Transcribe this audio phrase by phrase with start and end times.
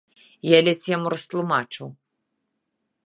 [0.51, 1.87] Я ледзь яму растлумачыў.